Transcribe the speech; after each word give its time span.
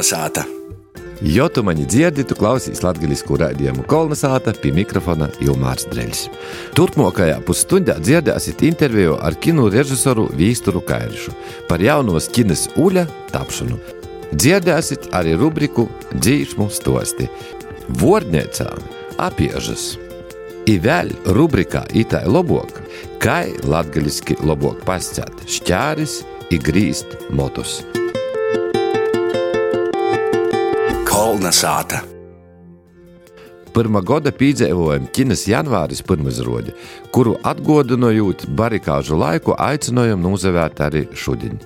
Kolnesāta! 0.00 0.44
Jo 1.20 1.48
tu 1.52 1.60
mani 1.62 1.84
dzirdi, 1.84 2.24
tu 2.24 2.32
klausies 2.32 2.80
latviešu 2.80 3.36
raidījumu 3.42 3.82
kolonizāta 3.84 4.54
pie 4.56 4.70
mikrofona 4.72 5.26
Ilmārs 5.44 5.84
Dreļs. 5.90 6.22
Turpmākajā 6.72 7.36
pusstundā 7.44 7.98
dzirdēsiet 8.00 8.64
interviju 8.64 9.18
ar 9.20 9.36
kino 9.36 9.68
režisoru 9.68 10.30
Vīsturu 10.32 10.80
Kairišu 10.80 11.36
par 11.68 11.84
jaunos 11.84 12.30
kinas 12.32 12.64
uļa 12.80 13.04
tapšanu. 13.34 13.76
Dzirdēsiet 14.32 15.12
arī 15.12 15.36
rubriku 15.36 15.90
dzīšmu 16.16 16.70
stosti. 16.72 17.28
Vordniecā 18.00 18.72
apiežas. 19.20 19.98
I 20.64 20.80
vēl 20.80 21.12
rubrikā 21.28 21.84
Itai 21.92 22.24
Loboka, 22.24 22.88
kā 23.20 23.42
latgaliski 23.68 24.40
lobok 24.40 24.80
pascēt 24.88 25.44
šķēris 25.44 26.22
i 26.56 26.64
grīst 26.70 27.18
motus. 27.36 27.82
Kolnesāta! 31.30 32.00
Pirmā 33.70 34.00
gada 34.02 34.32
piedzīvojuma 34.34 35.12
Ķīnas 35.14 35.44
janvāris 35.46 36.00
pirmizrode, 36.02 36.72
kuru 37.14 37.36
atgādinot 37.46 38.48
barikāžu 38.58 39.14
laiku, 39.20 39.54
aicinājām 39.54 40.24
nozavērt 40.24 40.82
arī 40.88 41.04
šodien. 41.14 41.60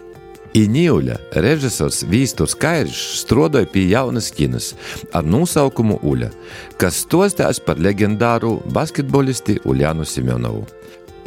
Iņūļa 0.60 1.16
režisors 1.46 2.02
Vīsturs 2.10 2.52
Kairišs 2.60 3.23
strādāja 3.23 3.70
pie 3.73 3.87
jaunas 3.95 4.28
kinas 4.37 4.74
ar 5.16 5.24
nosaukumu 5.24 5.96
Uļa, 6.12 6.28
kas 6.76 7.01
stostās 7.06 7.56
par 7.56 7.80
leģendāru 7.80 8.59
basketbolisti 8.76 9.62
Uljānu 9.65 10.04
Simjonovu. 10.04 10.66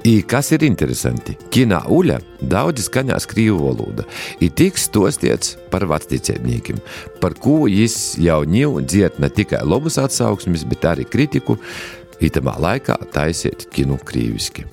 I 0.06 0.22
kas 0.22 0.52
ir 0.54 0.64
interesanti, 0.68 1.34
kinā 1.54 1.80
uļa 1.90 2.20
daudz 2.46 2.86
skaņās 2.86 3.26
krīvu 3.32 3.58
valoda, 3.66 4.06
ir 4.44 4.54
tiks 4.54 4.86
stostiets 4.88 5.56
par 5.72 5.88
vecticēmniekiem, 5.90 6.80
par 7.22 7.36
ko 7.42 7.66
jis 7.72 8.16
jau 8.22 8.44
ņēma 8.46 8.86
dziet 8.86 9.18
ne 9.24 9.30
tikai 9.34 9.64
labas 9.66 9.98
atsauksmes, 10.02 10.68
bet 10.70 10.86
arī 10.86 11.08
kritiku, 11.10 11.58
itamā 12.22 12.58
laikā 12.62 13.00
taisiet 13.14 13.68
kinu 13.74 13.98
krīviski. 13.98 14.68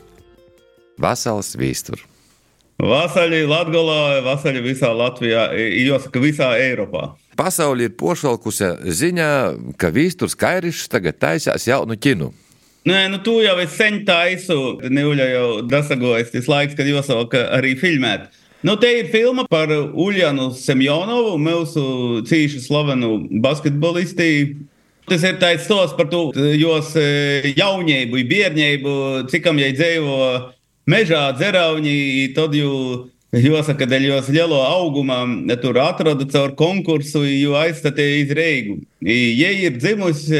Vasals 1.00 1.54
Vīstur! 1.58 2.04
Vasaļi 2.84 3.44
Latgolā, 3.46 4.20
vasaļi 4.26 4.60
visā 4.64 4.90
Latvijā, 4.90 5.46
jāsaka 5.54 6.20
visā 6.22 6.48
Eiropā. 6.58 7.12
Pasaulē 7.38 7.88
ir 7.88 7.94
pošalkusi 7.98 8.70
ziņa, 8.94 9.28
ka 9.78 9.90
Vīsturs 9.94 10.34
Kairišs 10.38 10.90
tagad 10.90 11.18
taisās 11.22 11.68
jaunu 11.70 11.96
kinu. 11.98 12.32
Nē, 12.84 13.06
nu 13.08 13.18
tu 13.24 13.38
jau 13.40 13.54
esi 13.62 13.78
sen 13.78 14.02
taisu. 14.04 14.58
Neuļa 14.92 15.28
jau 15.30 15.46
dasagojas 15.64 16.32
tas 16.34 16.48
laiks, 16.52 16.76
kad 16.76 16.88
jāsāk 16.88 17.36
arī 17.40 17.72
filmēt. 17.80 18.28
Nu, 18.64 18.76
te 18.80 18.90
ir 18.98 19.08
filma 19.12 19.46
par 19.48 19.72
Uljanu 19.72 20.50
Semjonovu, 20.56 21.38
mūsu 21.40 21.84
cīši 22.28 22.60
slavenu 22.64 23.16
basketbolisti. 23.44 24.28
Tas 25.08 25.24
ir 25.24 25.40
tāds 25.40 25.64
stos 25.64 25.92
par 25.96 26.08
to, 26.12 26.26
jos 26.56 26.92
jaunību, 27.56 28.20
bērnību, 28.28 28.94
cikam 29.32 29.60
jai 29.60 29.72
dzīvo 29.76 30.20
mežā, 30.88 31.26
dzerauni, 31.36 32.32
tad 32.36 32.56
jau 32.56 33.10
Jāsaka, 33.34 33.86
dēļ 33.90 34.04
jos 34.06 34.28
lielo 34.30 34.60
auguma 34.62 35.24
tur 35.58 35.78
atrada 35.82 36.22
caur 36.30 36.52
konkursu, 36.54 37.24
jo 37.26 37.56
aizstatīja 37.58 38.20
iz 38.20 38.30
Reigu. 38.36 38.76
Ja 39.02 39.50
ir 39.50 39.74
dzimusi 39.74 40.38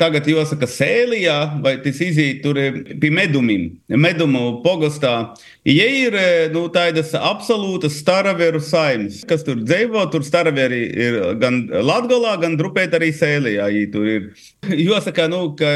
Tagad 0.00 0.24
jāsaka, 0.24 0.64
sēlijā, 0.64 1.34
vai 1.60 1.74
tas 1.84 1.98
iziet 2.00 2.40
tur 2.40 2.56
pie 3.00 3.10
medumiem, 3.12 3.66
medumu 3.92 4.62
pogastā. 4.64 5.34
Ja 5.68 5.84
ir 5.84 6.16
nu, 6.54 6.64
tādas 6.72 7.12
absolūtas 7.18 7.98
staraveru 8.00 8.62
saimnes, 8.64 9.20
kas 9.28 9.44
tur 9.44 9.60
dzīvo, 9.60 10.06
tur 10.14 10.24
staraveri 10.24 10.80
ir 10.96 11.18
gan 11.42 11.60
Latgolā, 11.84 12.38
gan 12.40 12.56
drupēt 12.56 12.96
arī 12.96 13.12
sēlijā. 13.12 13.68
Jāsaka, 14.72 15.28
nu, 15.28 15.42
ka 15.60 15.68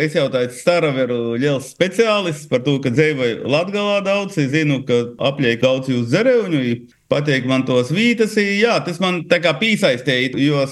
es 0.00 0.16
jau 0.16 0.26
tāds 0.32 0.62
staraveru 0.64 1.36
liels 1.36 1.68
speciālists 1.74 2.48
par 2.48 2.64
to, 2.64 2.78
ka 2.80 2.94
dzīvoju 2.94 3.52
Latgolā 3.52 4.00
daudz, 4.06 4.40
es 4.40 4.48
zinu, 4.56 4.80
ka 4.88 5.04
apliek 5.28 5.60
kaut 5.60 5.92
jūs 5.92 6.08
dzereuņu 6.08 6.64
patīk 7.08 7.46
man 7.48 7.64
tos 7.68 7.92
vītas. 7.94 8.36
Jā, 8.36 8.78
tas 8.84 9.00
man 9.02 9.22
tā 9.28 9.40
kā 9.44 9.54
piesaistīja, 9.60 10.36
jo 10.42 10.64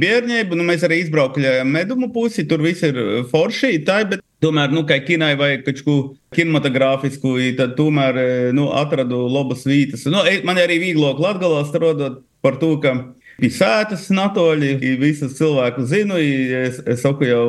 bērnību 0.00 0.58
nu, 0.58 0.66
mēs 0.68 0.86
arī 0.86 1.00
izbraukājām 1.02 1.72
medumu 1.74 2.10
pusi, 2.14 2.46
tur 2.48 2.62
viss 2.64 2.84
ir 2.86 2.98
forši, 3.30 3.76
tā, 3.86 4.02
bet 4.08 4.22
tomēr, 4.44 4.72
nu, 4.74 4.84
kā 4.88 5.00
kinai 5.04 5.34
vai 5.40 5.50
kaut 5.64 5.82
ko 5.86 5.96
kinematogrāfisku, 6.36 7.36
tad 7.58 7.74
tomēr 7.78 8.20
nu, 8.56 8.68
atradu 8.76 9.24
labas 9.30 9.66
vītas. 9.68 10.06
Nu, 10.10 10.22
man 10.46 10.62
arī 10.62 10.80
vieglāk 10.82 11.22
latgalā 11.22 11.64
strādāt 11.68 12.22
par 12.44 12.58
to, 12.60 12.74
ka 12.82 12.94
pie 13.40 13.50
sētas 13.50 14.10
natoļi, 14.14 14.76
visus 15.00 15.34
cilvēku 15.38 15.86
zinu, 15.90 16.20
es, 16.20 16.78
es 16.86 17.02
saku 17.02 17.26
jau 17.26 17.46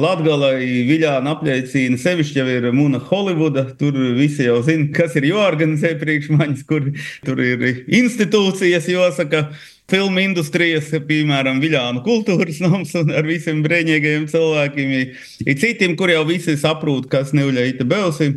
Latgala 0.00 0.52
Viljāna 0.58 1.34
apliecina 1.34 1.98
sevišķi 2.00 2.40
jau 2.40 2.46
ir 2.50 2.68
Muna 2.76 3.00
Holivuda. 3.10 3.66
Tur 3.78 3.96
visi 4.16 4.46
jau 4.46 4.60
zina, 4.66 4.88
kas 4.96 5.16
ir 5.20 5.28
jāorganizē 5.30 5.94
priekš 6.00 6.30
manis, 6.34 6.64
kur 6.66 6.88
tur 7.26 7.42
ir 7.44 7.66
institūcijas, 7.86 8.88
jāsaka. 8.90 9.50
Filmu 9.90 10.22
industrijas, 10.22 10.92
piemēram, 11.08 11.58
Viljāna 11.58 11.98
kultūras 12.04 12.60
nams 12.62 12.92
un 13.00 13.08
ar 13.10 13.26
visiem 13.26 13.58
brīvīgajiem 13.64 14.28
cilvēkiem. 14.30 14.92
Ir 15.42 15.58
citiem, 15.58 15.96
kur 15.98 16.12
jau 16.12 16.22
visi 16.28 16.54
saprot, 16.60 17.08
kas 17.10 17.34
neuļaita 17.34 17.88
Belsi. 17.90 18.30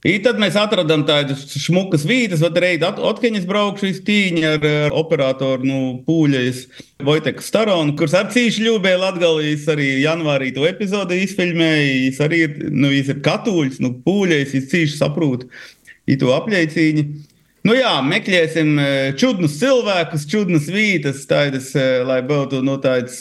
I 0.00 0.14
tad 0.24 0.38
mēs 0.40 0.54
atradām 0.56 1.02
tādas 1.04 1.42
smukas 1.60 2.06
vietas, 2.08 2.40
vad 2.40 2.56
arī 2.56 2.78
atkaņas 2.80 3.44
braukšu 3.44 3.90
tīņa 4.06 4.52
ar, 4.56 4.62
ar 4.86 4.94
operatoru 4.96 5.66
nu, 5.68 5.80
pūļais 6.06 6.62
Vojteku 7.04 7.44
Staronu, 7.44 7.92
kurš 8.00 8.14
ar 8.16 8.30
cīši 8.32 8.64
ļūbēja 8.64 9.00
Latgalīs 9.02 9.66
arī 9.68 9.90
janvārī 10.00 10.54
to 10.56 10.64
epizodi 10.64 11.20
izfilmēja. 11.26 11.98
Viņš 12.06 12.20
arī 12.24 12.38
ir, 12.46 12.54
nu, 12.72 12.88
ir 12.96 13.20
katuļs, 13.26 13.76
nu, 13.84 13.92
pūļais, 14.06 14.56
viņš 14.56 14.70
cīši 14.72 14.96
saprūt 15.02 15.44
i 16.08 16.16
to 16.20 16.32
apļaicīņu. 16.32 17.04
Nu 17.68 17.76
jā, 17.76 17.92
meklēsim 18.00 18.72
čudnus 19.20 19.58
cilvēkus, 19.60 20.24
čudnas 20.32 20.72
vietas, 20.72 21.26
tādas, 21.28 21.74
lai 22.08 22.22
būtu 22.24 22.62
nu, 22.64 22.80
tādas 22.80 23.20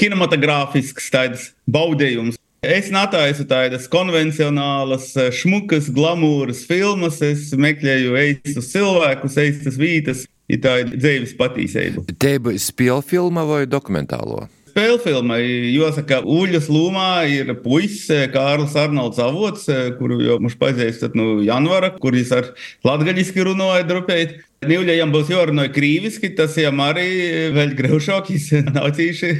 kinematogrāfiskas, 0.00 1.12
tādas 1.12 1.50
baudījums. 1.68 2.40
Es 2.66 2.88
netaisu 2.90 3.44
tādas 3.46 3.84
konvencionālas, 3.90 5.12
šmukas, 5.38 5.86
glamūras 5.94 6.64
filmas. 6.66 7.20
Es 7.22 7.52
meklēju 7.54 8.16
eistus 8.18 8.72
cilvēkus, 8.72 9.38
eistas 9.38 9.78
vietas, 9.78 10.24
ir 10.50 10.62
tāda 10.64 10.98
dzīves 10.98 11.36
patīcība. 11.38 12.02
Te 12.18 12.36
būs 12.42 12.72
spēļu 12.72 13.04
filma 13.06 13.46
vai 13.46 13.64
dokumentālo? 13.70 14.48
Spēļu 14.76 14.96
filma, 15.00 15.38
jāsaka, 15.40 16.18
Uļas 16.28 16.66
lūmā 16.68 17.24
ir 17.32 17.54
puisis 17.62 18.26
Kārlis 18.28 18.74
Arnolds 18.76 19.16
Avots, 19.24 19.62
kuru 19.96 20.18
jau 20.20 20.34
mums 20.36 20.58
pazīstat 20.60 21.14
no 21.16 21.38
janvāra, 21.40 21.94
kur 21.96 22.12
viņš 22.12 22.32
ar 22.36 22.50
latgaļiski 22.84 23.46
runāja 23.48 23.86
drupēt. 23.88 24.34
Nīļajam 24.68 25.14
būs 25.14 25.32
jārunā 25.32 25.64
krīviski, 25.72 26.34
tas 26.36 26.58
jau 26.60 26.74
arī 26.84 27.08
vēl 27.56 27.72
greušāk, 27.78 28.28
viņš 28.34 28.50
nav 28.76 28.90
cīši 29.00 29.32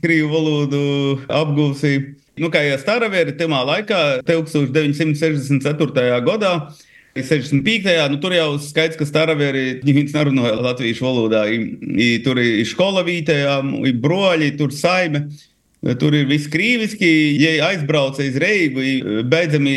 krīvu 0.00 0.32
valodu 0.32 0.82
apgūsi. 1.36 1.92
Nu, 2.40 2.48
kā 2.48 2.64
jau 2.64 2.80
Staraveri, 2.80 3.36
tajā 3.36 3.60
laikā, 3.68 4.02
1964. 4.24 6.08
gadā, 6.24 6.54
65. 7.26 7.88
Nu, 8.12 8.20
tur 8.22 8.34
jau 8.36 8.50
skaidrs, 8.62 8.98
ka 9.00 9.06
Staraveri 9.08 9.80
viņš 9.84 10.14
nerunāja 10.16 10.58
latviešu 10.62 11.06
valodā. 11.06 11.46
I, 11.50 11.60
i, 11.94 12.08
tur 12.24 12.40
ir 12.42 12.64
skola 12.68 13.04
vītējā, 13.06 13.58
ir 13.88 13.98
broļi, 14.02 14.54
tur 14.60 14.74
saime. 14.74 15.28
Tur 16.00 16.16
ir 16.18 16.26
viss 16.26 16.50
krīviski, 16.50 17.08
ja 17.38 17.68
aizbrauca 17.68 18.24
iz 18.26 18.34
Reigu, 18.42 18.82
beidzami 19.30 19.76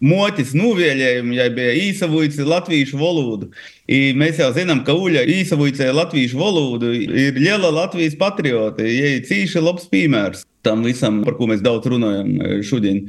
motis 0.00 0.54
nuvēļējumi, 0.56 1.36
ja 1.36 1.48
bija 1.52 1.74
īsavojusi 1.76 2.46
latviešu 2.48 3.00
valodu. 3.00 3.50
I 3.90 4.14
mēs 4.16 4.40
jau 4.40 4.48
zinām, 4.56 4.80
ka 4.86 4.96
Uļa 4.96 5.26
īsavojusi 5.28 5.90
latviešu 5.92 6.40
valodu 6.40 6.94
ir 6.96 7.36
liela 7.36 7.72
Latvijas 7.82 8.16
patriota, 8.20 8.86
ja 8.86 9.16
ir 9.18 9.26
cīši 9.28 9.60
labs 9.60 9.90
piemērs 9.92 10.46
tam 10.64 10.84
visam, 10.84 11.22
par 11.24 11.36
ko 11.38 11.48
mēs 11.50 11.62
daudz 11.64 11.88
runājam 11.88 12.32
e, 12.36 12.54
šodien. 12.66 13.04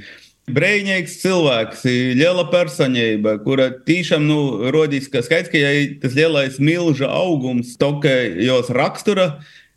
Brīvīgs 0.50 1.20
cilvēks, 1.22 1.84
liela 2.18 2.48
personība, 2.50 3.36
kura 3.46 3.70
tiešām 3.86 4.24
nu, 4.26 4.40
rodīs, 4.74 5.06
ka 5.12 5.22
skaidrs, 5.22 5.52
ka 5.54 5.60
ja 5.62 5.74
tas 6.02 6.16
lielais 6.18 6.58
milža 6.58 7.12
augums, 7.14 7.76
toka 7.80 8.10
jos 8.42 8.72
rakstura, 8.74 9.36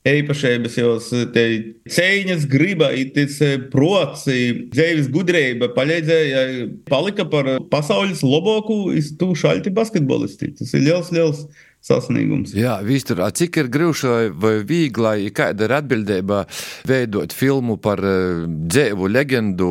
īpašības, 0.08 0.78
jos 0.80 1.10
cīņas, 1.34 2.48
griba, 2.48 2.90
tas 3.14 3.36
e, 3.44 3.52
prots, 3.72 4.26
dzīves 4.72 5.08
gudrība 5.12 5.70
palīdzēja, 5.76 6.42
palika 6.88 7.28
par 7.28 7.48
pasaules 7.72 8.24
labāko 8.24 8.90
iztūšaļti 9.00 9.72
basketbolisti. 9.76 10.52
Tas 10.58 10.74
ir 10.76 10.84
liels, 10.88 11.12
liels 11.14 11.46
sasniegums. 11.84 12.54
Jā, 12.56 12.78
Vīstur, 12.84 13.20
cik 13.36 13.58
ir 13.60 13.68
grūti 13.72 14.10
vai 14.40 14.54
viegli, 14.64 15.30
kāda 15.36 15.66
ir 15.66 15.74
atbildība 15.76 16.44
veidot 16.88 17.34
filmu 17.36 17.76
par 17.82 18.00
uh, 18.00 18.44
dzīvu 18.48 19.10
leģendu? 19.12 19.70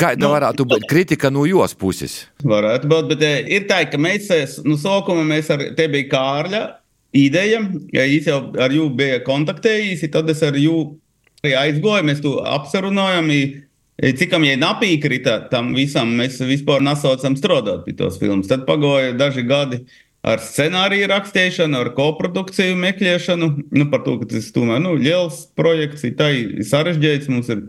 Kāda 0.00 0.24
nu, 0.24 0.32
varētu 0.32 0.66
būt 0.72 0.86
kritika 0.90 1.30
no 1.32 1.44
jos 1.48 1.76
puses? 1.76 2.22
Varētu 2.44 2.88
būt, 2.88 3.10
bet 3.12 3.26
ir 3.52 3.66
tā, 3.68 3.82
ka 3.92 4.00
mēs 4.00 4.30
no 4.64 4.78
sākuma 4.80 5.24
mēs 5.28 5.52
ar 5.52 5.68
te 5.76 5.88
bija 5.92 6.08
Kārļa. 6.14 6.62
ideja. 7.12 7.60
Viņš 7.92 8.28
jau 8.30 8.38
ar 8.64 8.72
jū 8.72 8.88
bija 8.96 9.20
kontaktējis, 9.26 10.06
tad 10.12 10.30
es 10.32 10.40
ar 10.42 10.56
jū 10.56 10.94
arī 11.42 11.52
aizgoju, 11.66 12.06
mēs 12.08 12.22
to 12.24 12.38
apsarunājam. 12.40 13.28
Cikam 14.18 14.46
jau 14.48 14.54
napīkrita 14.58 15.34
tam 15.50 15.74
visam, 15.76 16.16
mēs 16.18 16.40
vispār 16.40 16.80
nesaucam 16.82 17.36
strādāt 17.36 17.84
pie 17.84 17.92
tos 17.98 18.16
filmas. 18.18 18.48
Tad 18.50 18.64
pagoja 18.66 19.12
daži 19.12 19.44
gadi 19.46 19.82
ar 20.22 20.42
scenāriju 20.42 21.10
rakstīšanu, 21.10 21.78
ar 21.82 21.92
koprodukciju 21.96 22.78
meklēšanu. 22.78 23.50
Nu, 23.74 23.86
par 23.92 24.04
to, 24.06 24.16
ka 24.20 24.30
tas 24.34 24.50
tomēr 24.54 24.82
nu, 24.82 24.94
liels 24.98 25.44
projekts, 25.58 26.06
ir 26.06 26.16
tā 26.18 26.30
sarežģīts. 26.68 27.30
Mums 27.32 27.50
ir 27.52 27.66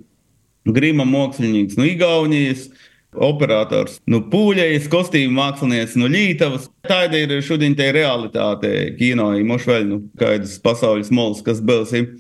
grima 0.70 1.08
mākslinieks 1.10 1.80
no 1.80 1.88
Igaunijas. 1.90 2.70
Operators 3.14 4.00
no 4.10 4.24
Pūļejas, 4.26 4.88
kostīmu 4.90 5.36
mākslinieks 5.38 5.94
no 6.02 6.08
Lītavas. 6.10 6.64
Tāda 6.90 7.20
ir 7.22 7.36
šodien 7.46 7.76
tā 7.78 7.92
realitāte 7.94 8.72
kino, 8.98 9.28
īmoši 9.38 9.84
nu, 9.86 10.00
kādas 10.18 10.56
pasaules 10.64 11.12
mols, 11.14 11.44
kas 11.46 11.62
bilsim. 11.62 12.16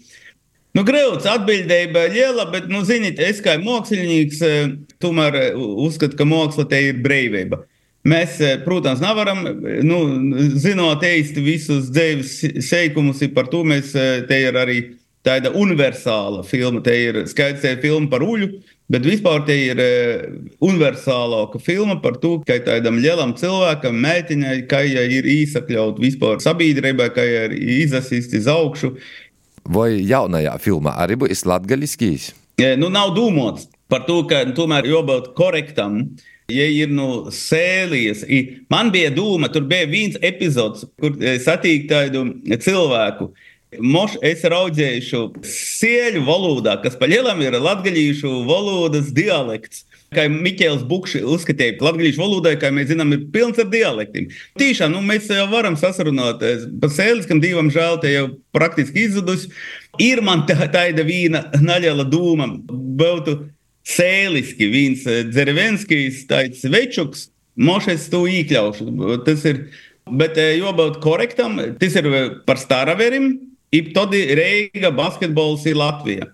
Nu, 0.77 0.83
grūts 0.85 1.25
atbildība 1.29 2.07
liela, 2.13 2.45
bet, 2.53 2.69
nu, 2.69 2.83
ziniet, 2.85 3.17
es 3.21 3.41
kā 3.45 3.59
mākslinieks 3.61 4.39
eh, 4.45 4.71
tomēr 5.01 5.37
eh, 5.37 5.57
uzskatu, 5.57 6.17
ka 6.17 6.25
māksla 6.29 6.65
te 6.69 6.79
ir 6.91 7.01
brīvība. 7.01 7.63
Mēs, 8.03 8.39
eh, 8.43 8.57
protams, 8.65 8.99
nevaram, 8.99 9.45
nu, 9.87 9.99
zinot 10.59 11.05
īsti 11.07 11.43
visus 11.43 11.87
dzīves 11.93 12.61
seikumus, 12.67 13.23
par 13.33 13.47
to 13.51 13.63
mēs 13.63 13.93
te 14.27 14.41
ir 14.43 14.59
arī 14.59 14.77
tāda 15.23 15.53
universāla 15.55 16.43
filma. 16.43 16.83
Te 16.83 16.91
ir 16.91 17.23
skaidrs, 17.31 17.63
ir 17.63 17.79
filma 17.79 18.09
par 18.11 18.25
uļu, 18.27 18.49
bet 18.91 19.07
vispār 19.07 19.45
te 19.47 19.55
ir 19.55 19.79
universālāka 20.59 21.61
filma 21.63 21.95
par 22.03 22.19
to, 22.19 22.41
ka 22.43 22.59
tādam 22.59 22.99
lielam 22.99 23.31
cilvēkam, 23.39 23.95
meitiņai, 24.03 24.57
ka 24.67 24.83
ja 24.83 25.07
ir 25.07 25.23
īsakļaut 25.23 26.03
vispār 26.03 26.43
sabiedrībai, 26.43 27.07
ka 27.15 27.23
ir 27.23 27.55
izasīsti 27.55 28.43
iz 28.43 28.51
augšu, 28.51 28.97
Vai 29.63 30.03
jaunajā 30.03 30.57
filmā 30.59 30.97
arī 30.99 31.15
būs 31.21 31.45
latgaļiskīs? 31.47 32.31
Nu, 32.79 32.89
nav 32.91 33.13
domāts 33.15 33.69
par 33.91 34.03
to, 34.07 34.23
ka 34.27 34.43
tomēr 34.55 34.87
jābūt 34.89 35.31
korektam. 35.37 36.01
Ja 36.51 36.65
ir 36.67 36.91
nu, 36.91 37.31
sēlijas, 37.31 38.25
man 38.71 38.91
bija 38.91 39.13
doma, 39.15 39.47
tur 39.51 39.63
bija 39.69 39.87
viens 39.87 40.17
epizods, 40.19 40.83
kur 40.99 41.15
satīk 41.43 41.87
tādu 41.91 42.25
cilvēku. 42.65 43.31
Moš, 43.81 44.19
es 44.21 44.43
raudzēju 44.45 45.23
sēļu 45.49 46.21
valodā, 46.27 46.75
kas 46.83 46.99
pa 46.99 47.07
lielam 47.09 47.39
ir 47.41 47.55
latgaļīšu 47.57 48.43
valodas 48.49 49.09
dialekts 49.15 49.85
kā 50.13 50.27
Mikls 50.31 50.83
Bukšs 50.87 51.23
uzskatīja, 51.35 51.77
ka 51.77 51.89
latviešu 51.89 52.21
valodai, 52.21 52.55
kā 52.61 52.71
mēs 52.73 52.91
zinām, 52.91 53.13
ir 53.15 53.25
pilns 53.33 53.59
ar 53.61 53.69
dialektiem. 53.71 54.29
Tiešām 54.59 54.93
nu, 54.93 55.01
mēs 55.05 55.29
jau 55.31 55.47
varam 55.51 55.77
sasrunāties 55.79 56.67
par 56.81 56.93
sēliskam 56.93 57.41
divam, 57.43 57.71
žēl, 57.73 57.99
te 58.03 58.13
jau 58.13 58.27
praktiski 58.55 59.07
izzudusi. 59.07 59.51
Ir 60.01 60.23
man 60.25 60.45
tā, 60.49 60.57
tāda 60.73 61.05
viena 61.05 61.45
naļala 61.61 62.05
doma, 62.09 62.49
būtu 62.69 63.37
sēliski, 63.83 64.67
viens 64.71 65.05
eh, 65.07 65.23
dzervenskis, 65.27 66.23
tāds 66.29 66.63
večuks, 66.71 67.27
mošais 67.59 68.07
to 68.11 68.23
iekļaušu. 68.29 68.89
Tas 69.27 69.43
ir, 69.49 69.65
bet 70.09 70.39
eh, 70.41 70.55
jābūt 70.61 71.01
korektam, 71.03 71.59
tas 71.79 71.99
ir 71.99 72.09
par 72.47 72.61
Staraverim, 72.61 73.35
ir 73.73 73.93
tad 73.95 74.15
Reiga 74.15 74.93
basketbols 74.95 75.67
ir 75.69 75.79
Latvija. 75.79 76.31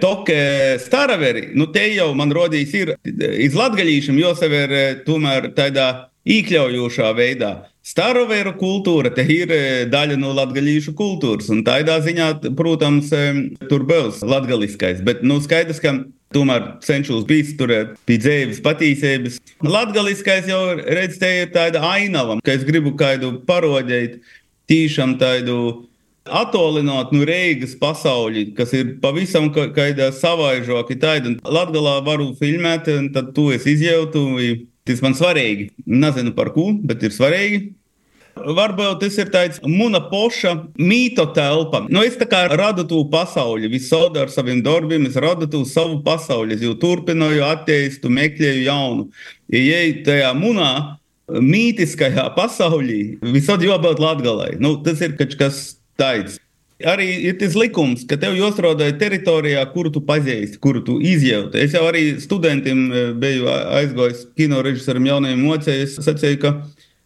Toke 0.00 0.34
staraveri, 0.80 1.50
nu 1.52 1.66
te 1.68 1.82
jau 1.92 2.06
man 2.16 2.30
rodīs 2.32 2.70
ir 2.72 2.94
iz 3.04 3.52
latgaļīšiem 3.52 4.16
jāsaver 4.16 4.70
tomēr 5.04 5.50
tādā 5.52 5.88
iekļaujošā 6.24 7.10
veidā. 7.12 7.50
Starovēru 7.84 8.54
kultūra 8.56 9.12
te 9.12 9.26
ir 9.28 9.52
daļa 9.92 10.16
no 10.16 10.32
latgaļīšu 10.38 10.94
kultūras, 10.96 11.50
un 11.52 11.60
tādā 11.68 11.98
ziņā, 12.00 12.30
protams, 12.56 13.12
tur 13.68 13.84
būs 13.92 14.24
latgaliskais, 14.24 15.04
bet 15.04 15.20
nu 15.20 15.36
skaidrs, 15.44 15.84
ka 15.84 15.98
tomēr 16.34 16.64
cenšos 16.84 17.26
būt 17.28 17.54
turēt 17.58 17.94
pie 18.08 18.18
dzīves 18.20 18.62
patīcības. 18.64 19.38
Latgaliskais 19.64 20.48
jau, 20.50 20.62
redz, 20.78 21.18
te 21.20 21.30
ir 21.42 21.52
tāda 21.54 21.82
ainava, 21.90 22.38
ka 22.44 22.54
es 22.56 22.66
gribu 22.68 22.94
kādu 22.98 23.38
parodēt, 23.48 24.20
tīšām 24.68 25.16
tādu 25.20 25.88
Atolinot 26.28 27.12
no 27.14 27.24
Reigas 27.24 27.72
pasauli, 27.80 28.50
kas 28.56 28.74
ir 28.76 28.98
pavisam 29.00 29.48
kāda 29.54 30.10
savaižoka, 30.12 30.96
tāda 31.00 31.32
Latgalā 31.40 31.98
varu 32.04 32.34
filmēt, 32.36 32.90
un 32.92 33.08
tad 33.14 33.32
to 33.36 33.48
es 33.54 33.64
izjautu. 33.68 34.26
Tas 34.88 35.02
man 35.04 35.12
svarīgi. 35.12 35.66
Nezinu 35.84 36.32
par 36.36 36.48
ko, 36.54 36.70
bet 36.80 37.02
ir 37.04 37.12
svarīgi. 37.12 37.58
Varbūt 38.58 39.00
tas 39.02 39.18
ir 39.20 39.30
tāds 39.34 39.60
mana 39.64 40.00
poša 40.10 40.54
mīto 40.78 41.26
telpa. 41.36 41.84
Nu, 41.88 42.02
es 42.06 42.18
tā 42.20 42.28
kā 42.30 42.44
radu 42.52 42.86
to 42.88 43.02
pasauli, 43.12 43.70
visādi 43.72 44.22
ar 44.22 44.32
saviem 44.32 44.62
darbiem, 44.64 45.06
es 45.10 45.18
radu 45.20 45.48
to 45.50 45.64
savu 45.68 46.00
pasauli. 46.06 46.56
Es 46.56 46.64
jau 46.64 46.76
turpināju 46.78 47.44
attīstīt, 47.48 48.08
meklēju 48.18 48.64
jaunu. 48.66 49.08
Ja 49.52 49.82
tajā 50.06 50.32
munā 50.38 50.72
mītiskajā 51.28 52.30
pasaulī 52.36 53.18
visādi 53.22 53.68
jābūt 53.68 54.00
latgalai. 54.02 54.54
Nu, 54.62 54.76
tas 54.84 55.02
ir 55.04 55.16
kaut 55.18 55.34
kas 55.40 55.64
tāds. 56.00 56.38
Arī 56.86 57.08
ir 57.26 57.34
tas 57.40 57.56
likums, 57.58 58.04
ka 58.06 58.14
tev 58.22 58.36
jāstrādā 58.38 58.86
teritorijā, 59.00 59.64
kuru 59.72 59.90
tu 59.90 59.98
pazīsti, 60.06 60.60
kuru 60.62 60.84
tu 60.86 61.00
izjauti. 61.02 61.58
Es 61.58 61.74
jau 61.74 61.82
arī 61.88 62.12
studentiem 62.22 62.84
biju 63.18 63.48
aizgājis 63.50 64.28
kino 64.38 64.62
režisoram 64.62 65.08
jaunajiem 65.10 65.42
mocējiem. 65.42 65.88
Es 65.88 65.96
sacīju, 66.06 66.38
ka 66.44 66.52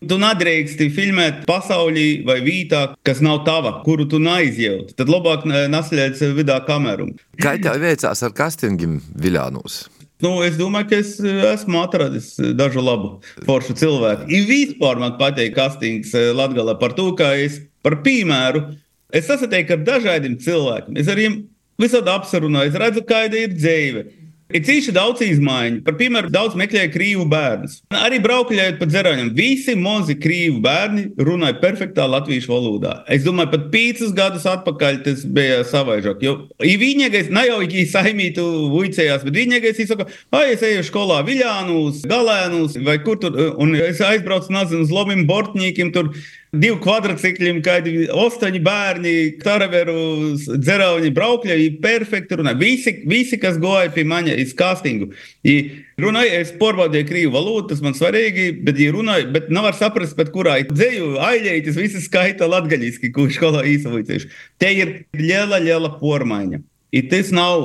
tu 0.08 0.19
nedrīksti 0.20 0.88
filmēt 0.94 1.43
pasaulī 1.49 2.22
vai 2.26 2.40
vietā, 2.44 2.84
kas 3.06 3.22
nav 3.25 3.43
tava, 3.49 3.78
kuru 3.87 4.06
tu 4.10 4.20
neizjauti. 4.22 4.96
Tad 4.99 5.10
labāk 5.12 5.46
neslēdz 5.46 6.22
vidā 6.37 6.60
kameru. 6.66 7.10
Kā 7.43 7.56
tev 7.62 7.81
veicās 7.82 8.22
ar 8.22 8.37
kastingiem 8.37 9.00
Viljānos? 9.14 9.84
Nu, 10.22 10.37
es 10.46 10.54
domāju, 10.54 10.87
ka 10.93 11.00
es 11.02 11.16
eh, 11.19 11.40
esmu 11.50 11.81
atradis 11.82 12.37
dažu 12.54 12.84
labu 12.84 13.16
foršu 13.46 13.75
cilvēku. 13.81 14.28
Ir 14.31 14.46
vispār 14.46 15.00
man 15.02 15.16
patīk 15.19 15.56
kastings 15.56 16.14
eh, 16.14 16.31
Latvijā 16.37 16.76
par 16.78 16.94
to, 16.94 17.08
ka 17.19 17.32
es 17.34 17.58
par 17.82 17.98
piemēru 18.06 18.69
Es 19.12 19.28
sasatieku 19.28 19.76
ar 19.76 19.82
dažādiem 19.84 20.38
cilvēkiem. 20.40 20.96
Es 20.96 21.08
ar 21.12 21.19
viņiem 21.20 21.34
visādi 21.82 22.08
apsarunāju, 22.14 22.70
es 22.72 22.78
redzu, 22.81 23.02
kāda 23.05 23.43
ir 23.44 23.52
dzīve. 23.52 24.05
Ir 24.52 24.64
cīši 24.66 24.93
daudz 24.93 25.22
izmaiņu. 25.25 25.81
Par 25.87 25.96
piemēru, 25.96 26.31
daudz 26.32 26.56
meklēja 26.58 26.90
krīvu 26.93 27.25
bērnus. 27.31 27.78
Arī 27.96 28.19
braukļējot 28.22 28.78
pa 28.81 28.88
dzeraņiem. 28.90 29.31
Visi 29.37 29.75
mozi 29.78 30.17
krīvu 30.20 30.60
bērni 30.65 31.06
runāja 31.17 31.56
perfektā 31.62 32.05
latviešu 32.10 32.53
valodā. 32.53 32.98
Es 33.12 33.24
domāju, 33.24 33.53
pat 33.55 33.67
pīcis 33.72 34.12
gadus 34.17 34.44
atpakaļ 34.50 35.00
tas 35.06 35.24
bija 35.24 35.62
savaižāk. 35.69 36.24
Jo 36.24 36.36
viņīgais, 36.60 37.32
ne 37.32 37.46
jau 37.48 37.62
viņi 37.62 37.86
saimītu 37.93 38.46
vicējās, 38.74 39.24
bet 39.27 39.41
viņīgais 39.41 39.82
izsaka, 39.86 40.08
ai, 40.36 40.53
es 40.53 40.65
eju 40.67 40.84
skolā 40.86 41.22
Viļānus, 41.27 42.05
Galēnus 42.10 42.77
vai 42.84 42.98
kur 43.05 43.20
tur, 43.22 43.38
un 43.62 43.74
es 43.79 44.03
aizbraucu, 44.05 44.53
nezinu, 44.53 44.84
uz 44.84 44.93
Lomim 44.93 45.24
Bortņīkim 45.31 45.94
tur 45.96 46.12
divi 46.53 46.77
kvadrcikļi, 46.85 47.53
kādi 47.65 47.93
astoņi 48.13 48.61
bērni, 48.65 49.13
karaveru, 49.41 49.94
dzerauņi, 50.37 51.13
braukļi, 51.17 51.55
ir 51.65 51.79
perfekti 51.85 52.37
runā. 52.37 52.53
Visi, 52.61 52.99
visi, 53.09 53.39
kas 53.41 53.56
goja 53.61 53.89
pie 53.94 54.05
maņa, 54.09 54.35
iz 54.43 54.53
castingu. 54.59 55.13
I 55.49 55.55
runāju, 56.03 56.35
es 56.43 56.53
porbaudīju 56.61 57.09
krīvu 57.09 57.32
valodu, 57.39 57.71
tas 57.73 57.81
man 57.85 57.97
svarīgi, 57.97 58.51
bet, 58.67 58.81
ja 58.81 58.93
runāju, 58.93 59.31
bet 59.32 59.49
nevar 59.53 59.79
saprast, 59.79 60.17
pat 60.19 60.32
kurā 60.35 60.59
dzēju, 60.69 61.15
aļējas, 61.25 61.81
visi 61.81 62.05
skaita 62.05 62.51
latgaļiski, 62.53 63.15
ko 63.17 63.31
skolā 63.32 63.65
īsavojuši. 63.73 64.29
Te 64.61 64.75
ir 64.77 64.94
liela, 65.17 65.63
liela 65.63 65.94
pormaiņa. 66.03 66.61
I 66.93 67.01
tas 67.08 67.31
nav 67.32 67.63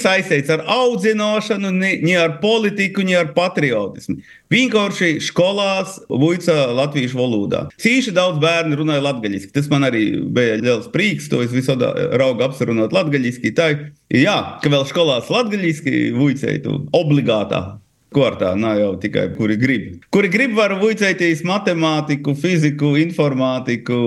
saistīts 0.00 0.48
ar 0.48 0.62
audzināšanu, 0.72 1.74
ni, 1.76 1.90
ni 2.00 2.14
ar 2.16 2.38
politiku, 2.40 3.04
ni 3.04 3.12
ar 3.18 3.34
patriotismu. 3.36 4.16
Vienkārši 4.52 5.18
skolās 5.26 5.98
vuica 6.08 6.54
latviešu 6.72 7.20
valodā. 7.20 7.66
Cīši 7.82 8.14
daudz 8.16 8.40
bērnu 8.40 8.78
runāja 8.80 9.04
latviešu. 9.04 9.50
Tas 9.52 9.68
man 9.68 9.84
arī 9.90 10.06
bija 10.24 10.56
liels 10.62 10.88
prieks, 10.88 11.28
to 11.28 11.42
es 11.44 11.52
visādi 11.52 11.90
raugu 12.16 12.46
apsarunāt 12.48 12.96
latviešu. 12.96 13.52
Tā 13.56 13.68
jā, 14.08 14.38
ka 14.62 14.72
vēl 14.72 14.88
skolās 14.88 15.28
latviešu 15.32 16.16
vuicētu 16.16 16.80
obligātā. 16.96 17.64
Kortā 18.16 18.54
nav 18.56 18.78
jau 18.80 18.92
tikai 19.02 19.28
kuri 19.36 19.58
grib. 19.60 19.86
Kuri 20.14 20.32
grib, 20.32 20.56
var 20.56 20.78
vuicēties 20.80 21.42
matemātiku, 21.44 22.32
fiziku, 22.38 22.94
informātiku, 23.02 23.98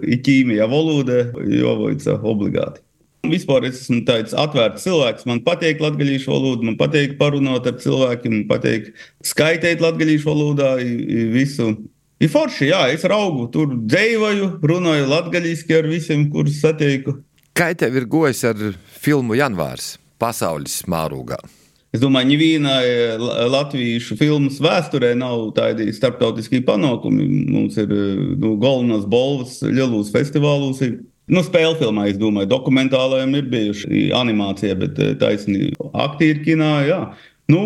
ķīmiju, 0.00 0.68
valodu, 0.72 1.24
jo 1.52 1.74
vuica 1.82 2.16
obligāti. 2.22 2.80
Vispār 3.26 3.66
es 3.66 3.82
esmu 3.82 4.04
tāds 4.06 4.34
atvērts 4.36 4.84
cilvēks. 4.86 5.26
Man 5.28 5.42
patīk 5.46 5.82
latviešu 5.82 6.30
valoda, 6.30 6.64
man 6.68 6.78
patīk 6.78 7.16
parunāt 7.18 7.66
ar 7.66 7.76
cilvēkiem, 7.82 8.36
man 8.36 8.46
patīk 8.50 8.92
skaitīt 9.26 9.82
latviešu 9.82 10.28
valodā 10.30 10.76
visu. 11.34 11.72
Ir 12.22 12.30
forši, 12.32 12.70
jā, 12.70 12.80
es 12.94 13.04
raugu, 13.06 13.46
tur 13.54 13.74
dzīvoju, 13.74 14.58
runāju 14.66 15.10
latviešu 15.10 15.78
ar 15.78 15.90
visiem, 15.90 16.28
kurus 16.32 16.62
satieku. 16.62 17.18
Kā 17.58 17.72
tev 17.74 17.98
ir 17.98 18.06
gojis 18.06 18.44
ar 18.46 18.58
filmu 19.02 19.34
Janvārs 19.38 19.96
pasaules 20.18 20.84
mārūgā? 20.90 21.38
Es 21.88 22.02
domāju, 22.02 22.28
nevienai 22.28 23.16
latviešu 23.48 24.18
filmas 24.20 24.58
vēsturē 24.60 25.14
nav 25.16 25.46
tādi 25.56 25.88
starptautiski 25.96 26.60
panākumi. 26.66 27.26
Mums 27.48 27.78
ir 27.80 27.88
nu, 27.90 28.58
galvenās 28.60 29.06
balvas 29.08 29.58
lielos 29.64 30.12
festivālos. 30.14 30.82
Ir. 30.84 30.98
Nu, 31.28 31.42
spēļu 31.44 31.78
filmā, 31.80 32.08
es 32.10 32.20
domāju, 32.20 32.48
dokumentālajiem 32.52 33.34
ir 33.36 33.48
bijuši 33.52 34.04
animācija, 34.16 34.76
bet 34.80 35.00
taisnība 35.20 35.90
aktīri 36.06 36.44
kinā. 36.46 36.70
Jā. 36.88 37.00
Nu, 37.48 37.62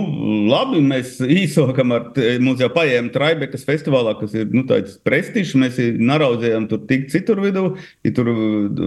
labi, 0.47 0.78
mēs 0.87 1.16
īsākam 1.23 1.95
ar, 1.97 2.09
mums 2.42 2.62
jau 2.62 2.69
paņēma 2.75 3.11
Traibekas 3.14 3.66
festivālā, 3.66 4.14
kas 4.21 4.35
ir 4.38 4.50
nu, 4.54 4.62
tāds 4.69 4.95
prestižs. 5.02 5.57
Mēs 5.59 5.81
naraudzījām 5.99 6.69
tur 6.71 6.85
tik 6.90 7.09
citur 7.11 7.42
vidū, 7.42 7.73
ja 8.07 8.14
tur 8.14 8.31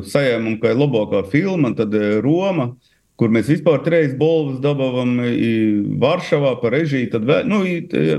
sajēmām, 0.08 0.60
ka 0.62 0.72
ir 0.72 0.80
labākā 0.80 1.26
filma, 1.32 1.74
tad 1.76 1.96
Roma 2.24 2.74
kur 3.20 3.32
mēs 3.32 3.50
vispār 3.52 3.80
trīs 3.86 4.16
balvas 4.20 4.60
dabūjām 4.64 6.00
Varšavā 6.02 6.56
par 6.62 6.76
režiju. 6.76 7.12
Tad 7.14 7.28
vēl, 7.28 7.46
nu, 7.48 7.62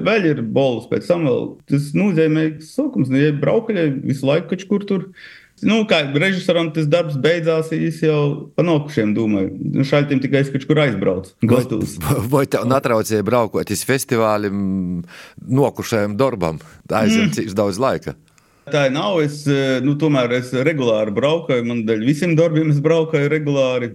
vēl 0.09 0.31
ir 0.33 0.45
balvas 0.57 0.89
pēc 0.91 1.11
tam. 1.11 1.27
Vēl. 1.29 1.51
Tas 1.69 1.91
nozīmē, 1.97 2.47
ka 2.57 2.69
sākums, 2.69 3.11
nu, 3.13 3.21
ja 3.21 3.35
braukļai 3.37 3.89
visu 4.07 4.29
laiku 4.29 4.55
kaut 4.55 4.69
kur 4.71 4.87
tur. 4.89 5.11
Nu, 5.65 5.79
kā 5.89 6.03
režisoram 6.13 6.69
tas 6.75 6.85
darbs 6.93 7.17
beidzās, 7.21 7.71
es 7.73 8.03
jau 8.05 8.53
panākušiem 8.59 9.15
domāju. 9.17 9.55
Nu, 9.77 9.87
Šādi 9.89 10.19
tikai 10.21 10.43
es 10.45 10.51
kaut 10.53 10.67
kur 10.69 10.83
aizbraucu. 10.85 11.33
Gastos. 11.49 11.97
Vai, 12.33 12.45
tev 12.51 12.67
netraucēja 12.69 13.25
braukot 13.25 13.73
uz 13.73 13.85
festivālim, 13.89 15.03
nokušajam 15.41 16.19
darbam? 16.21 16.61
Aizņem 16.91 17.31
mm. 17.31 17.55
daudz 17.57 17.81
laika. 17.81 18.19
Tā 18.69 18.89
nav. 18.93 19.23
Es, 19.25 19.45
nu, 19.87 19.95
tomēr 19.97 20.37
es 20.43 20.51
regulāri 20.67 21.15
braucu. 21.17 21.57
Man 21.65 21.87
dēļ 21.89 22.05
visiem 22.05 22.35
darbiem 22.37 22.75
es 22.75 22.83
braucu 22.85 23.25
regulāri. 23.31 23.95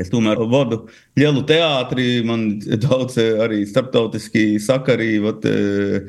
Es 0.00 0.08
tomēr 0.10 0.40
vadu 0.50 0.80
lielu 1.14 1.44
teātri, 1.46 2.24
man 2.26 2.56
daudz 2.82 3.14
eh, 3.22 3.36
arī 3.44 3.60
starptautiski 3.68 4.56
sakari. 4.62 5.20
Vat, 5.22 5.44
eh, 5.46 6.08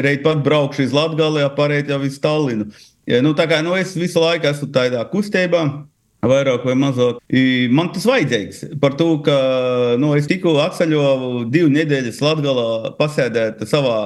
Reit 0.00 0.22
pat 0.24 0.40
braukšu 0.46 0.86
iz 0.86 0.94
Latgalē, 0.96 1.44
pārēt 1.56 1.92
jau 1.92 2.00
uz 2.00 2.16
Stallinu. 2.16 2.70
Ja, 3.10 3.18
nu, 3.24 3.32
tā 3.34 3.48
kā 3.50 3.58
nu, 3.66 3.74
es 3.74 3.96
visu 3.98 4.22
laiku 4.22 4.46
esmu 4.50 4.70
tādā 4.74 5.02
kustībā. 5.10 5.64
Vairāk 6.20 6.66
vai 6.68 6.74
mazāk. 6.76 7.22
Man 7.72 7.88
tas 7.94 8.04
vajadzīgs. 8.04 8.64
Par 8.80 8.92
to, 9.00 9.08
ka 9.24 9.36
nu, 9.98 10.12
es 10.18 10.28
tikko 10.28 10.52
atceļoju 10.66 11.46
divu 11.50 11.70
nedēļas 11.72 12.20
Latvijā, 12.20 12.66
pasēdēt 12.98 13.64
savā 13.70 13.96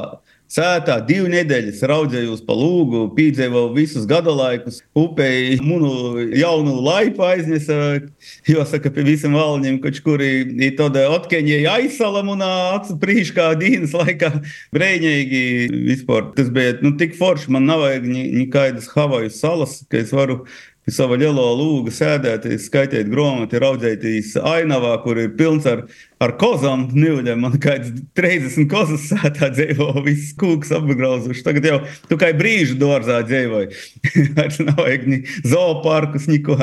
Sētā 0.55 1.01
divu 1.03 1.27
nedēļas 1.33 1.81
raudzējos 1.91 2.45
pa 2.47 2.55
lūgu, 2.55 3.09
pīdzēju 3.17 3.63
visus 3.75 4.05
gada 4.07 4.31
laikus, 4.31 4.77
upēji 4.95 5.57
munu 5.65 6.29
jaunu 6.31 6.77
laipu 6.85 7.25
aiznesa, 7.27 7.79
jo 8.53 8.67
saka, 8.71 8.93
pie 8.95 9.03
visiem 9.09 9.35
valņiem, 9.35 9.81
kaut 9.83 9.99
kuri 10.05 10.29
ir 10.45 10.77
tāda 10.79 11.09
otkeņie 11.17 11.65
aizsalam 11.73 12.31
un 12.37 12.45
prīškā 13.03 13.49
dīnas 13.59 13.97
laikā 13.99 14.31
brēņīgi 14.77 15.43
vispār. 15.89 16.31
Tas 16.39 16.53
bija, 16.55 16.77
nu, 16.85 16.95
tik 17.03 17.19
forši, 17.19 17.51
man 17.57 17.67
nav 17.67 17.83
vajag 17.89 18.07
nekaidas 18.13 18.87
Havaju 18.95 19.35
salas, 19.35 19.81
ka 19.91 19.99
es 20.05 20.15
varu 20.15 20.45
savā 20.93 21.17
lielā 21.21 21.45
lūga 21.57 21.93
sēdēt, 21.95 22.47
skaitīt 22.61 23.09
grāmatu, 23.13 23.61
raudzēties 23.63 24.35
ainavā, 24.41 24.97
kur 25.05 25.21
ir 25.23 25.33
pilns 25.39 25.69
ar, 25.69 25.85
ar 26.23 26.35
kozām. 26.41 26.87
Nīļiem 26.93 27.41
man 27.41 27.57
kāds 27.63 27.93
30 28.19 28.69
kozas 28.71 29.09
sētā 29.11 29.51
dzīvo, 29.55 29.91
viss 30.05 30.35
kūks 30.41 30.75
apgrauzuši. 30.77 31.45
Tagad 31.47 31.71
jau 31.71 31.79
tu 32.11 32.19
kā 32.21 32.33
brīžu 32.37 32.77
dārzā 32.81 33.23
dzīvoji. 33.29 33.73
Vairs 34.37 34.61
nav 34.65 34.83
vajag 34.83 35.09
ni 35.09 35.23
zooparkus, 35.49 36.29
neko. 36.31 36.59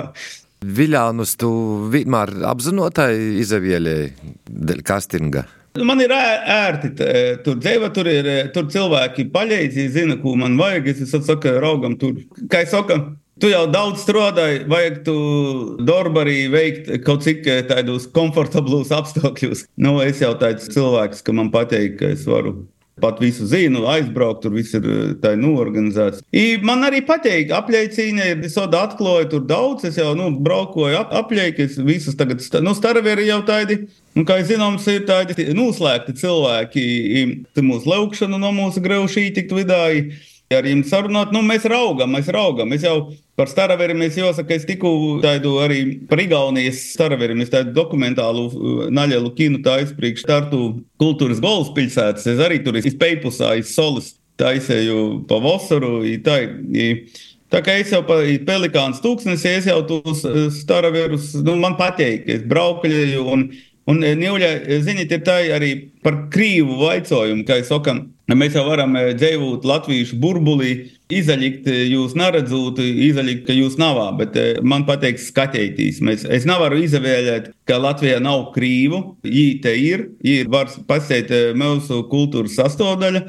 Viļānus 0.61 1.33
tu 1.41 1.49
vienmēr 1.89 2.35
apzinotai 2.51 3.15
izavielēji 3.41 4.35
dēļ 4.45 4.85
kastinga. 4.85 5.47
Man 5.87 6.03
ir 6.03 6.11
ērti 6.11 6.91
tur 7.45 7.55
dzīvot, 7.55 7.93
tur 7.95 8.09
ir 8.11 8.27
tur 8.51 8.67
cilvēki 8.69 9.29
paļēdzi, 9.31 9.87
zina, 9.95 10.17
ko 10.19 10.35
man 10.37 10.57
vajag. 10.59 10.91
Es 10.91 11.15
saku, 11.15 11.55
raugam, 11.63 11.95
tur, 11.97 12.19
kā 12.51 12.65
es 12.65 12.73
saku, 12.75 12.99
Tu 13.41 13.50
jau 13.50 13.63
daudz 13.74 14.03
strādāji, 14.03 14.65
vajag 14.69 14.98
tu 15.05 15.13
darbu 15.81 16.21
arī 16.21 16.36
veikt 16.53 16.91
kaut 17.01 17.24
cik 17.25 17.48
eh, 17.50 17.63
tādos 17.65 18.05
komfortablos 18.13 18.91
apstākļos. 18.93 19.63
Nu, 19.81 19.95
es 20.05 20.21
jau 20.21 20.36
tāds 20.38 20.69
cilvēks, 20.69 21.24
ka 21.25 21.33
man 21.33 21.50
patīk, 21.53 21.98
ka 21.98 22.12
es 22.13 22.27
varu 22.29 22.60
pat 23.01 23.17
visu 23.17 23.48
zinu, 23.50 23.88
aizbraukt, 23.89 24.43
tur 24.43 24.53
viss 24.53 24.77
ir 24.77 24.86
eh, 24.86 25.13
tā 25.24 25.33
norganizēts. 25.41 26.21
I 26.38 26.60
man 26.62 26.86
arī 26.86 27.01
patīk, 27.07 27.50
apļaicīņa 27.57 28.27
ir 28.29 28.43
visādi 28.43 28.77
atklāja, 28.77 29.31
tur 29.31 29.41
daudz, 29.50 29.88
es 29.89 29.98
jau, 29.98 30.12
nu, 30.19 30.29
braukoju 30.45 31.00
ap, 31.01 31.15
apļaikas, 31.24 31.79
visas 31.88 32.19
tagad, 32.19 32.45
nu, 32.62 32.75
staraveri 32.77 33.25
jau 33.31 33.39
tādi, 33.48 33.79
un, 34.13 34.27
kā 34.27 34.38
zināms, 34.45 34.86
ir 34.93 35.07
tādi 35.10 35.50
noslēgti 35.57 36.13
cilvēki, 36.21 36.86
mūsu 37.57 37.89
leukšanu 37.89 38.38
no 38.38 38.53
mūsu 38.53 38.86
greušī 38.86 39.31
tikt 39.33 39.57
vidāji 39.57 40.12
ar 40.58 40.67
jums 40.67 40.91
sarunāt. 40.91 41.31
Nu, 41.36 41.41
mēs 41.46 41.65
raugam, 41.70 42.12
mēs 42.15 42.29
raugam. 42.34 42.74
Es 42.75 42.86
jau 42.86 43.12
par 43.39 43.50
Staraveri 43.51 43.96
mēs 43.98 44.20
jāsaka, 44.20 44.55
es 44.55 44.67
tikko 44.70 44.91
tādu 45.24 45.55
arī 45.63 45.81
par 46.10 46.22
Igaunijas 46.24 46.84
Staraveri, 46.93 47.38
mēs 47.39 47.53
tādu 47.53 47.74
dokumentālu 47.77 48.46
uh, 48.50 48.86
naļelu 48.93 49.34
kinu 49.38 49.63
taisu 49.65 49.98
priekš 49.98 50.25
startu 50.25 50.62
kultūras 51.01 51.41
galvaspilsētas. 51.43 52.29
Es 52.34 52.43
arī 52.43 52.62
tur 52.65 52.79
izpeipusā, 52.81 53.55
iz 53.62 53.74
solis 53.75 54.15
taisēju 54.41 55.25
pa 55.29 55.41
Vosaru. 55.43 56.00
Tā, 56.25 56.39
Tā 57.51 57.60
kā 57.60 57.74
es 57.81 57.89
jau 57.91 58.00
par 58.08 58.22
pelikānu 58.48 58.96
tūkstnesi, 59.03 59.50
es 59.60 59.65
jau 59.67 59.81
tos 59.84 60.22
uh, 60.24 60.46
Staraverus, 60.55 61.34
nu, 61.43 61.58
man 61.60 61.75
patīk, 61.75 62.24
es 62.31 62.46
braukļēju 62.48 63.25
un 63.27 63.50
Un, 63.89 64.03
Nīļa, 64.05 64.51
ziniet, 64.86 65.12
ir 65.12 65.24
tā 65.25 65.39
arī 65.55 65.72
par 66.05 66.27
krīvu 66.34 66.77
vaicojumu, 66.84 67.46
kā 67.48 67.58
es 67.62 67.72
sakam, 67.72 68.05
Mēs 68.38 68.55
jau 68.55 68.63
varam 68.67 68.93
eh, 68.95 69.11
dzīvot 69.17 69.65
latviešu 69.67 70.17
burbulī, 70.21 70.71
izaļikt, 71.11 71.67
eh, 71.67 71.81
jūs 71.91 72.13
neredzot, 72.19 72.79
izaļikt, 72.79 73.43
ka 73.47 73.55
jūs 73.55 73.77
nav, 73.81 74.00
bet 74.19 74.38
eh, 74.39 74.59
man 74.63 74.85
patīk 74.88 75.19
skatīties. 75.19 76.00
Mēs, 76.05 76.23
es 76.29 76.47
nevaru 76.47 76.79
izvēlēt, 76.85 77.51
ka 77.67 77.79
Latvijā 77.81 78.21
nav 78.23 78.51
krīvu. 78.55 79.01
Viņi 79.25 79.55
te 79.63 79.75
ir, 79.77 80.07
viņi 80.23 80.51
var 80.51 80.71
pasēt 80.88 81.33
mūsu 81.59 82.03
kultūras 82.11 82.55
sastāvdaļa. 82.59 83.25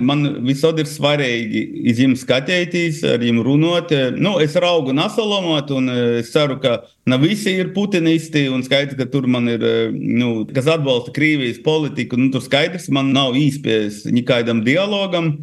Man 0.00 0.24
visur 0.46 0.78
ir 0.80 0.88
svarīgi 0.88 1.60
iz 1.90 1.98
viņiem 2.00 2.14
skatīties, 2.16 3.02
ar 3.04 3.18
viņiem 3.20 3.42
runāt. 3.44 3.90
Nu, 4.16 4.38
es 4.40 4.54
raugu 4.56 4.94
nasalomot, 4.96 5.68
un 5.76 5.92
es 5.92 6.30
ceru, 6.32 6.56
ka 6.62 6.78
ne 7.04 7.18
visi 7.20 7.52
ir 7.60 7.74
putinisti. 7.76 8.46
Un 8.48 8.64
skaidrs, 8.64 8.96
ka 8.96 9.04
tur 9.12 9.28
man 9.28 9.50
ir, 9.52 9.66
nu, 9.92 10.46
kas 10.48 10.70
atbalsta 10.72 11.12
Krievijas 11.12 11.60
politiku. 11.64 12.16
Nu, 12.16 12.30
tur 12.32 12.44
skaidrs, 12.44 12.88
man 12.88 13.12
nav 13.12 13.36
īspējas 13.36 14.06
nekādam 14.08 14.64
dialogam. 14.64 15.34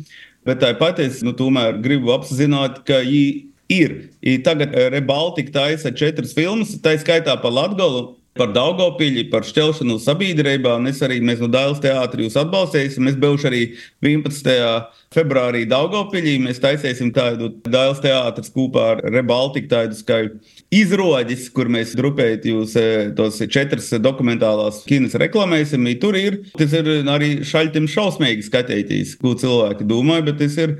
Bet 0.50 0.64
tāpat 0.64 1.04
es 1.06 1.22
nu, 1.22 1.36
tomēr 1.38 1.78
gribu 1.84 2.16
apzināt, 2.16 2.82
ka 2.90 3.04
viņi 3.06 3.50
ir. 3.70 3.96
I 4.26 4.40
tagad 4.42 4.74
Rebaltika 4.74 5.60
taisa 5.60 5.94
četras 5.94 6.34
filmas, 6.34 6.74
tā 6.82 6.98
skaitā 6.98 7.38
par 7.38 7.54
Latgolu 7.54 8.19
par 8.40 8.54
Daugopili, 8.56 9.26
par 9.30 9.44
šķelšanu 9.48 9.98
sabiedrībā. 10.02 10.78
Un 10.80 10.90
es 10.92 11.02
arī 11.06 11.20
mēs 11.26 11.42
no 11.44 11.50
Dāvidas 11.52 11.82
teātra 11.84 12.24
jūs 12.24 12.38
atbalstīsim. 12.40 13.10
Es 13.12 13.18
būšu 13.20 13.50
arī 13.50 13.62
11. 14.06 14.56
februārī 15.16 15.66
Daugopilī. 15.70 16.38
Mēs 16.44 16.62
taisīsim 16.64 17.12
tādu 17.16 17.52
Dāvidas 17.68 18.02
teātras 18.06 18.54
kopā 18.56 18.86
ar 18.96 19.04
Rebaltiku, 19.12 19.70
tādu 19.74 20.00
kā 20.08 20.22
izrādes, 20.74 21.48
kur 21.54 21.72
mēs 21.72 21.96
grupējot 22.00 22.50
jūs 22.50 22.76
e, 22.80 22.88
tos 23.18 23.42
četras 23.52 23.92
dokumentālās 24.00 24.84
kinas 24.90 25.18
reklamēsim. 25.20 25.88
Tur 26.02 26.18
ir, 26.20 26.42
tas 26.58 26.76
ir 26.78 26.92
arī 27.10 27.36
šaļķim 27.48 27.90
šausmīgi 27.92 28.48
skatīties, 28.48 29.18
ko 29.20 29.36
cilvēki 29.40 29.88
domā, 29.90 30.22
bet 30.26 30.40
tas 30.42 30.56
ir, 30.62 30.78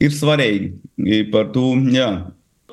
ir 0.00 0.14
svarīgi 0.14 1.24
par 1.34 1.50
to. 1.54 1.72
Jā. 1.90 2.12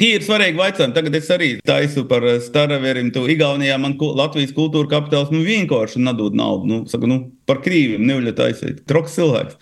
Ir 0.03 0.25
svarīgi 0.25 0.61
jautājumi. 0.61 0.93
Tagad 0.93 1.15
es 1.17 1.29
arī 1.33 1.49
taisu 1.65 2.05
par 2.09 2.25
eh, 2.27 2.39
Staraverim. 2.43 3.09
Tu 3.15 3.23
Igaunijā 3.33 3.79
man 3.81 3.97
Latvijas 3.97 4.53
kultūra 4.57 4.89
kapitāls 4.91 5.33
nu, 5.33 5.41
vienkārši 5.45 6.03
nedod 6.05 6.37
naudu. 6.37 6.69
Nu, 6.69 6.79
saka, 6.91 7.09
nu, 7.09 7.23
par 7.49 7.63
krīviem 7.65 8.05
nevaļa 8.05 8.35
taisīt. 8.37 8.83
Troks 8.89 9.17
cilvēks. 9.17 9.57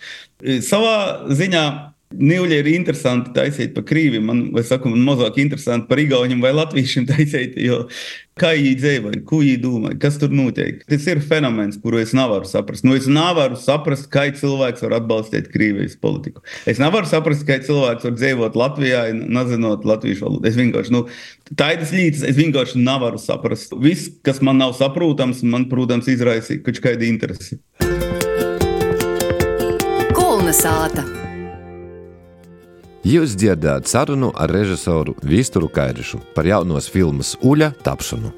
Savā 0.66 0.96
ziņā 1.32 1.64
Nīļa 2.14 2.60
ir 2.60 2.68
interesanti 2.70 3.32
taisīt 3.34 3.72
par 3.74 3.82
krīviem. 3.88 4.28
Man, 4.28 4.42
saku, 4.64 4.92
man 4.92 5.02
mazāk 5.08 5.40
interesanti 5.42 5.88
par 5.90 5.98
igauniem 5.98 6.38
vai 6.44 6.52
latviešiem 6.54 7.08
taisīt, 7.10 7.56
jo 7.58 7.82
kā 8.38 8.52
viņi 8.54 8.76
dzīvoja, 8.78 9.20
ko 9.26 9.40
viņi 9.40 9.56
domāja, 9.62 9.98
kas 10.04 10.18
tur 10.20 10.30
notiek. 10.30 10.84
Tas 10.86 11.08
ir 11.10 11.22
fenomens, 11.24 11.80
kuru 11.82 11.98
es 12.02 12.12
nevaru 12.16 12.46
saprast. 12.48 12.86
Nu, 12.86 12.94
es 12.94 13.08
nevaru 13.10 13.58
saprast, 13.58 14.06
kā 14.12 14.28
cilvēks 14.38 14.84
var 14.86 14.98
atbalstīt 15.00 15.50
Krievijas 15.50 15.98
politiku. 15.98 16.44
Es 16.68 16.78
nevaru 16.82 17.10
saprast, 17.10 17.46
kā 17.48 17.58
cilvēks 17.64 18.06
var 18.06 18.16
dzīvot 18.20 18.60
Latvijā, 18.60 19.02
nezinot 19.16 19.88
latviešu 19.88 20.28
valodu. 20.28 20.46
Es 20.46 20.58
vienkārši, 20.60 20.94
nu, 20.94 21.04
tādas 21.56 21.94
lietas 21.96 22.22
es 22.28 22.38
vienkārši 22.38 22.86
nevaru 22.86 23.18
saprast. 23.20 23.74
Viss, 23.82 24.12
kas 24.22 24.42
man 24.44 24.62
nav 24.62 24.76
saprotams, 24.78 25.42
man, 25.42 25.66
protams, 25.72 26.10
izraisa 26.12 26.60
kaut 26.62 26.82
kādu 26.84 27.08
interesi. 27.10 27.58
Kolna 30.16 30.54
sāta. 30.54 31.25
Jūs 33.06 33.36
dzirdējāt 33.38 33.86
sarunu 33.86 34.32
ar 34.34 34.50
režisoru 34.50 35.12
Visturu 35.22 35.68
Kairišu 35.70 36.18
par 36.34 36.48
jaunos 36.48 36.88
filmas 36.90 37.36
Uļa 37.38 37.68
tapšanu. 37.86 38.32